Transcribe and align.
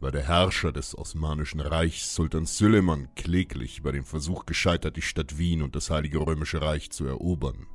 war 0.00 0.12
der 0.12 0.26
Herrscher 0.26 0.72
des 0.72 0.96
Osmanischen 0.96 1.60
Reichs, 1.60 2.14
Sultan 2.14 2.46
Süleyman, 2.46 3.08
kläglich 3.16 3.82
bei 3.82 3.90
dem 3.90 4.04
Versuch 4.04 4.46
gescheitert, 4.46 4.96
die 4.96 5.02
Stadt 5.02 5.38
Wien 5.38 5.62
und 5.62 5.74
das 5.74 5.90
Heilige 5.90 6.18
Römische 6.18 6.62
Reich 6.62 6.90
zu 6.90 7.04
erobern. 7.04 7.66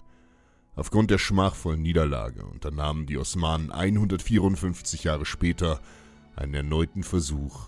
Aufgrund 0.75 1.11
der 1.11 1.17
schmachvollen 1.17 1.81
Niederlage 1.81 2.45
unternahmen 2.45 3.05
die 3.05 3.17
Osmanen 3.17 3.71
154 3.71 5.03
Jahre 5.03 5.25
später 5.25 5.81
einen 6.35 6.53
erneuten 6.53 7.03
Versuch, 7.03 7.67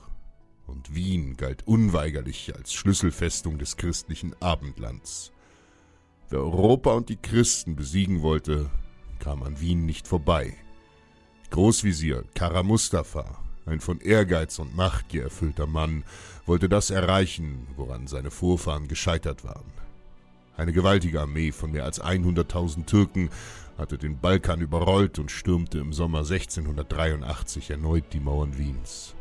und 0.68 0.96
Wien 0.96 1.38
galt 1.38 1.68
unweigerlich 1.68 2.56
als 2.56 2.74
Schlüsselfestung 2.74 3.60
des 3.60 3.78
christlichen 3.78 4.36
Abendlands. 4.42 5.32
Wer 6.30 6.40
Europa 6.40 6.94
und 6.94 7.10
die 7.10 7.18
Christen 7.18 7.76
besiegen 7.76 8.24
wollte, 8.24 8.72
kam 9.20 9.44
an 9.44 9.60
Wien 9.60 9.86
nicht 9.86 10.08
vorbei. 10.08 10.56
Großvisier 11.52 12.24
Kara 12.34 12.64
Mustafa, 12.64 13.45
ein 13.66 13.80
von 13.80 14.00
Ehrgeiz 14.00 14.60
und 14.60 14.76
Machtgier 14.76 15.24
erfüllter 15.24 15.68
Mann, 15.68 16.04
wollte 16.46 16.70
das 16.70 16.90
erreichen, 16.90 17.68
woran 17.76 18.08
seine 18.08 18.32
Vorfahren 18.32 18.88
gescheitert 18.88 19.44
waren. 19.44 19.72
Eine 20.58 20.72
gewaltige 20.72 21.22
Armee 21.22 21.52
von 21.52 21.72
mehr 21.72 21.84
als 21.84 22.02
100.000 22.02 22.86
Türken 22.86 23.30
hatte 23.78 23.98
den 23.98 24.20
Balkan 24.20 24.62
überrollt 24.62 25.20
und 25.20 25.32
stürmte 25.32 25.80
im 25.80 25.92
Sommer 25.92 26.20
1683 26.20 27.72
erneut 27.72 28.06
die 28.14 28.22
Mauern 28.22 28.58
Wiens. 28.58 29.16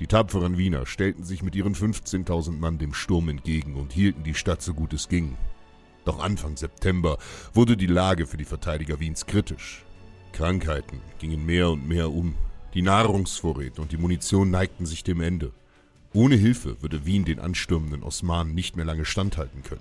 Die 0.00 0.06
tapferen 0.06 0.58
Wiener 0.58 0.86
stellten 0.86 1.24
sich 1.24 1.42
mit 1.42 1.54
ihren 1.54 1.74
15.000 1.74 2.58
Mann 2.58 2.78
dem 2.78 2.94
Sturm 2.94 3.28
entgegen 3.28 3.76
und 3.76 3.92
hielten 3.92 4.22
die 4.22 4.34
Stadt 4.34 4.62
so 4.62 4.74
gut 4.74 4.92
es 4.92 5.08
ging. 5.08 5.36
Doch 6.04 6.20
Anfang 6.20 6.56
September 6.56 7.18
wurde 7.52 7.76
die 7.76 7.86
Lage 7.86 8.26
für 8.26 8.38
die 8.38 8.44
Verteidiger 8.44 9.00
Wiens 9.00 9.26
kritisch. 9.26 9.84
Krankheiten 10.32 11.00
gingen 11.18 11.44
mehr 11.44 11.70
und 11.70 11.86
mehr 11.86 12.10
um. 12.10 12.34
Die 12.74 12.82
Nahrungsvorräte 12.82 13.82
und 13.82 13.90
die 13.90 13.96
Munition 13.96 14.50
neigten 14.50 14.86
sich 14.86 15.02
dem 15.02 15.20
Ende. 15.20 15.52
Ohne 16.12 16.36
Hilfe 16.36 16.80
würde 16.82 17.04
Wien 17.04 17.24
den 17.24 17.40
anstürmenden 17.40 18.04
Osmanen 18.04 18.54
nicht 18.54 18.76
mehr 18.76 18.84
lange 18.84 19.04
standhalten 19.04 19.62
können. 19.64 19.80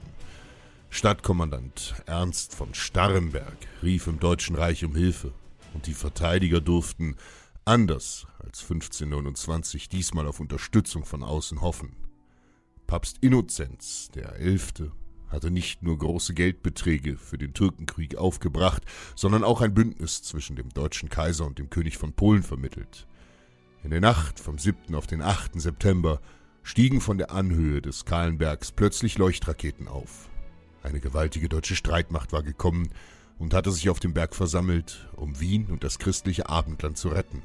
Stadtkommandant 0.89 1.95
Ernst 2.07 2.55
von 2.55 2.73
Starrenberg 2.73 3.57
rief 3.83 4.07
im 4.07 4.19
Deutschen 4.19 4.55
Reich 4.55 4.83
um 4.83 4.95
Hilfe, 4.95 5.33
und 5.75 5.85
die 5.85 5.93
Verteidiger 5.93 6.61
durften, 6.61 7.15
anders 7.63 8.25
als 8.39 8.61
1529, 8.63 9.87
diesmal 9.87 10.25
auf 10.25 10.39
Unterstützung 10.39 11.05
von 11.05 11.21
außen 11.21 11.61
hoffen. 11.61 11.95
Papst 12.87 13.17
Innozenz, 13.21 14.09
Elfte, 14.15 14.91
hatte 15.29 15.51
nicht 15.51 15.83
nur 15.83 15.97
große 15.97 16.33
Geldbeträge 16.33 17.17
für 17.17 17.37
den 17.37 17.53
Türkenkrieg 17.53 18.15
aufgebracht, 18.17 18.83
sondern 19.15 19.43
auch 19.43 19.61
ein 19.61 19.73
Bündnis 19.73 20.23
zwischen 20.23 20.55
dem 20.55 20.69
deutschen 20.69 21.09
Kaiser 21.09 21.45
und 21.45 21.59
dem 21.59 21.69
König 21.69 21.97
von 21.97 22.13
Polen 22.13 22.43
vermittelt. 22.43 23.07
In 23.83 23.91
der 23.91 24.01
Nacht 24.01 24.39
vom 24.39 24.57
7. 24.57 24.95
auf 24.95 25.07
den 25.07 25.21
8. 25.21 25.59
September 25.59 26.19
stiegen 26.63 27.01
von 27.01 27.17
der 27.17 27.31
Anhöhe 27.31 27.81
des 27.81 28.05
Kahlenbergs 28.05 28.71
plötzlich 28.71 29.17
Leuchtraketen 29.17 29.87
auf. 29.87 30.29
Eine 30.83 30.99
gewaltige 30.99 31.49
deutsche 31.49 31.75
Streitmacht 31.75 32.31
war 32.31 32.43
gekommen 32.43 32.89
und 33.37 33.53
hatte 33.53 33.71
sich 33.71 33.89
auf 33.89 33.99
dem 33.99 34.13
Berg 34.13 34.35
versammelt, 34.35 35.09
um 35.15 35.39
Wien 35.39 35.67
und 35.67 35.83
das 35.83 35.99
christliche 35.99 36.49
Abendland 36.49 36.97
zu 36.97 37.09
retten. 37.09 37.41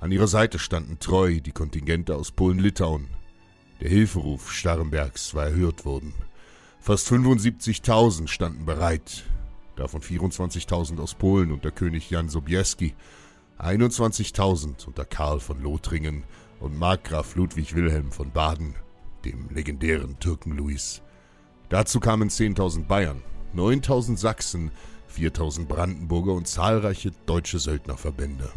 An 0.00 0.12
ihrer 0.12 0.26
Seite 0.26 0.58
standen 0.58 0.98
treu 0.98 1.40
die 1.40 1.52
Kontingente 1.52 2.16
aus 2.16 2.32
Polen-Litauen. 2.32 3.06
Der 3.80 3.88
Hilferuf 3.88 4.52
Starrenbergs 4.52 5.34
war 5.34 5.46
erhört 5.46 5.84
worden. 5.84 6.12
Fast 6.82 7.06
75.000 7.12 8.26
standen 8.26 8.64
bereit, 8.64 9.22
davon 9.76 10.00
24.000 10.00 10.98
aus 11.00 11.14
Polen 11.14 11.52
unter 11.52 11.70
König 11.70 12.10
Jan 12.10 12.28
Sobieski, 12.28 12.96
21.000 13.60 14.88
unter 14.88 15.04
Karl 15.04 15.38
von 15.38 15.62
Lothringen 15.62 16.24
und 16.58 16.76
Markgraf 16.76 17.36
Ludwig 17.36 17.76
Wilhelm 17.76 18.10
von 18.10 18.32
Baden, 18.32 18.74
dem 19.24 19.48
legendären 19.50 20.18
Türken 20.18 20.56
Louis. 20.56 21.02
Dazu 21.68 22.00
kamen 22.00 22.30
10.000 22.30 22.86
Bayern, 22.86 23.22
9.000 23.54 24.16
Sachsen, 24.16 24.72
4.000 25.16 25.66
Brandenburger 25.66 26.32
und 26.32 26.48
zahlreiche 26.48 27.12
deutsche 27.26 27.60
Söldnerverbände. 27.60 28.50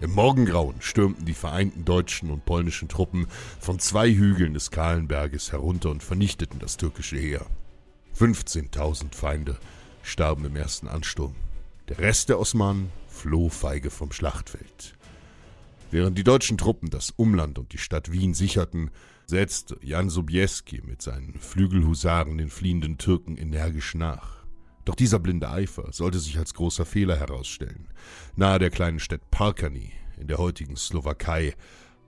Im 0.00 0.12
Morgengrauen 0.12 0.80
stürmten 0.80 1.26
die 1.26 1.34
vereinten 1.34 1.84
deutschen 1.84 2.30
und 2.30 2.46
polnischen 2.46 2.88
Truppen 2.88 3.26
von 3.60 3.78
zwei 3.78 4.10
Hügeln 4.10 4.54
des 4.54 4.70
Kahlenberges 4.70 5.52
herunter 5.52 5.90
und 5.90 6.02
vernichteten 6.02 6.58
das 6.58 6.78
türkische 6.78 7.18
Heer. 7.18 7.44
15.000 8.18 9.14
Feinde 9.14 9.58
starben 10.02 10.46
im 10.46 10.56
ersten 10.56 10.88
Ansturm. 10.88 11.34
Der 11.90 11.98
Rest 11.98 12.30
der 12.30 12.40
Osmanen 12.40 12.90
floh 13.08 13.50
feige 13.50 13.90
vom 13.90 14.10
Schlachtfeld. 14.10 14.94
Während 15.90 16.16
die 16.16 16.24
deutschen 16.24 16.56
Truppen 16.56 16.88
das 16.88 17.10
Umland 17.10 17.58
und 17.58 17.72
die 17.74 17.78
Stadt 17.78 18.10
Wien 18.10 18.32
sicherten, 18.32 18.90
setzte 19.26 19.76
Jan 19.82 20.08
Sobieski 20.08 20.80
mit 20.82 21.02
seinen 21.02 21.34
Flügelhusaren 21.38 22.38
den 22.38 22.48
fliehenden 22.48 22.96
Türken 22.96 23.36
energisch 23.36 23.94
nach. 23.94 24.39
Doch 24.90 24.96
dieser 24.96 25.20
blinde 25.20 25.48
Eifer 25.48 25.92
sollte 25.92 26.18
sich 26.18 26.36
als 26.36 26.52
großer 26.52 26.84
Fehler 26.84 27.16
herausstellen. 27.16 27.86
Nahe 28.34 28.58
der 28.58 28.70
kleinen 28.70 28.98
Stadt 28.98 29.30
Parkani 29.30 29.92
in 30.18 30.26
der 30.26 30.38
heutigen 30.38 30.74
Slowakei 30.74 31.54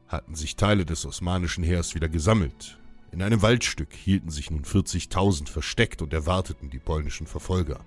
hatten 0.09 0.35
sich 0.35 0.57
Teile 0.57 0.85
des 0.85 1.07
osmanischen 1.07 1.63
Heers 1.63 1.95
wieder 1.95 2.09
gesammelt 2.09 2.77
in 3.13 3.21
einem 3.21 3.43
Waldstück 3.43 3.93
hielten 3.93 4.31
sich 4.31 4.51
nun 4.51 4.65
40.000 4.65 5.49
versteckt 5.49 6.01
und 6.01 6.15
erwarteten 6.15 6.71
die 6.71 6.79
polnischen 6.79 7.27
Verfolger. 7.27 7.85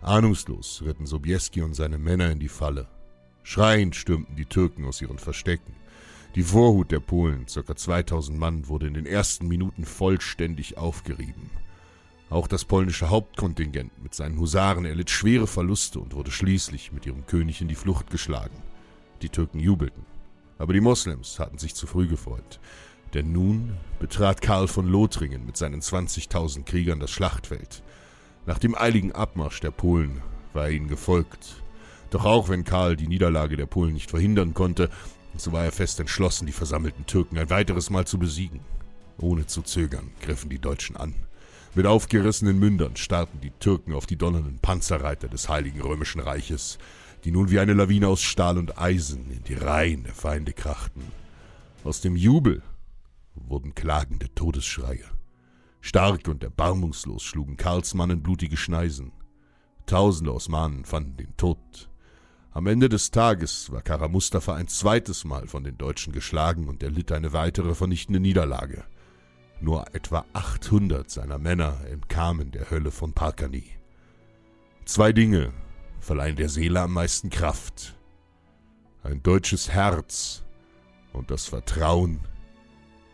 Ahnungslos 0.00 0.82
ritten 0.82 1.04
Sobieski 1.04 1.62
und 1.62 1.74
seine 1.74 1.98
Männer 1.98 2.30
in 2.30 2.38
die 2.38 2.48
Falle. 2.48 2.88
Schreiend 3.42 3.96
stürmten 3.96 4.36
die 4.36 4.46
Türken 4.46 4.84
aus 4.84 5.02
ihren 5.02 5.18
Verstecken. 5.18 5.74
Die 6.36 6.44
Vorhut 6.44 6.92
der 6.92 7.00
Polen, 7.00 7.46
ca. 7.52 7.74
2000 7.74 8.38
Mann, 8.38 8.68
wurde 8.68 8.86
in 8.86 8.94
den 8.94 9.04
ersten 9.04 9.48
Minuten 9.48 9.84
vollständig 9.84 10.78
aufgerieben. 10.78 11.50
Auch 12.32 12.46
das 12.46 12.64
polnische 12.64 13.10
Hauptkontingent 13.10 14.02
mit 14.02 14.14
seinen 14.14 14.38
Husaren 14.38 14.86
erlitt 14.86 15.10
schwere 15.10 15.46
Verluste 15.46 16.00
und 16.00 16.14
wurde 16.14 16.30
schließlich 16.30 16.90
mit 16.90 17.04
ihrem 17.04 17.26
König 17.26 17.60
in 17.60 17.68
die 17.68 17.74
Flucht 17.74 18.08
geschlagen. 18.10 18.56
Die 19.20 19.28
Türken 19.28 19.60
jubelten. 19.60 20.06
Aber 20.56 20.72
die 20.72 20.80
Moslems 20.80 21.38
hatten 21.38 21.58
sich 21.58 21.74
zu 21.74 21.86
früh 21.86 22.08
gefreut. 22.08 22.58
Denn 23.12 23.32
nun 23.32 23.76
betrat 24.00 24.40
Karl 24.40 24.66
von 24.66 24.88
Lothringen 24.88 25.44
mit 25.44 25.58
seinen 25.58 25.82
20.000 25.82 26.64
Kriegern 26.64 27.00
das 27.00 27.10
Schlachtfeld. 27.10 27.82
Nach 28.46 28.58
dem 28.58 28.74
eiligen 28.74 29.12
Abmarsch 29.12 29.60
der 29.60 29.70
Polen 29.70 30.22
war 30.54 30.68
er 30.68 30.70
ihnen 30.70 30.88
gefolgt. 30.88 31.62
Doch 32.08 32.24
auch 32.24 32.48
wenn 32.48 32.64
Karl 32.64 32.96
die 32.96 33.08
Niederlage 33.08 33.58
der 33.58 33.66
Polen 33.66 33.92
nicht 33.92 34.08
verhindern 34.08 34.54
konnte, 34.54 34.88
so 35.36 35.52
war 35.52 35.66
er 35.66 35.72
fest 35.72 36.00
entschlossen, 36.00 36.46
die 36.46 36.52
versammelten 36.52 37.04
Türken 37.04 37.36
ein 37.36 37.50
weiteres 37.50 37.90
Mal 37.90 38.06
zu 38.06 38.18
besiegen. 38.18 38.60
Ohne 39.18 39.44
zu 39.44 39.60
zögern 39.60 40.12
griffen 40.22 40.48
die 40.48 40.58
Deutschen 40.58 40.96
an. 40.96 41.14
Mit 41.74 41.86
aufgerissenen 41.86 42.58
Mündern 42.58 42.96
starrten 42.96 43.40
die 43.40 43.50
Türken 43.52 43.94
auf 43.94 44.04
die 44.04 44.16
donnernden 44.18 44.58
Panzerreiter 44.58 45.28
des 45.28 45.48
Heiligen 45.48 45.80
Römischen 45.80 46.20
Reiches, 46.20 46.76
die 47.24 47.30
nun 47.30 47.50
wie 47.50 47.60
eine 47.60 47.72
Lawine 47.72 48.08
aus 48.08 48.20
Stahl 48.20 48.58
und 48.58 48.78
Eisen 48.78 49.30
in 49.30 49.42
die 49.44 49.54
Reihen 49.54 50.04
der 50.04 50.12
Feinde 50.12 50.52
krachten. 50.52 51.02
Aus 51.82 52.02
dem 52.02 52.14
Jubel 52.14 52.62
wurden 53.34 53.74
klagende 53.74 54.28
Todesschreie. 54.34 55.06
Stark 55.80 56.28
und 56.28 56.44
erbarmungslos 56.44 57.22
schlugen 57.22 57.56
Karlsmannen 57.56 58.22
blutige 58.22 58.58
Schneisen. 58.58 59.12
Tausende 59.86 60.34
Osmanen 60.34 60.84
fanden 60.84 61.16
den 61.16 61.34
Tod. 61.38 61.88
Am 62.50 62.66
Ende 62.66 62.90
des 62.90 63.12
Tages 63.12 63.72
war 63.72 63.80
Kara 63.80 64.08
Mustafa 64.08 64.56
ein 64.56 64.68
zweites 64.68 65.24
Mal 65.24 65.46
von 65.46 65.64
den 65.64 65.78
Deutschen 65.78 66.12
geschlagen 66.12 66.68
und 66.68 66.82
erlitt 66.82 67.12
eine 67.12 67.32
weitere 67.32 67.74
vernichtende 67.74 68.20
Niederlage. 68.20 68.84
Nur 69.62 69.94
etwa 69.94 70.24
800 70.32 71.08
seiner 71.08 71.38
Männer 71.38 71.82
entkamen 71.88 72.50
der 72.50 72.68
Hölle 72.68 72.90
von 72.90 73.12
Parkani. 73.12 73.70
Zwei 74.86 75.12
Dinge 75.12 75.52
verleihen 76.00 76.34
der 76.34 76.48
Seele 76.48 76.80
am 76.80 76.94
meisten 76.94 77.30
Kraft. 77.30 77.94
Ein 79.04 79.22
deutsches 79.22 79.70
Herz 79.70 80.42
und 81.12 81.30
das 81.30 81.46
Vertrauen 81.46 82.18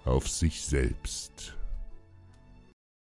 auf 0.06 0.26
sich 0.26 0.62
selbst. 0.62 1.57